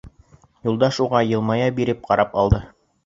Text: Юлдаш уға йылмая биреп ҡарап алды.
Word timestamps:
Юлдаш 0.69 0.97
уға 1.05 1.21
йылмая 1.33 1.67
биреп 1.81 2.01
ҡарап 2.09 2.37
алды. 2.45 2.63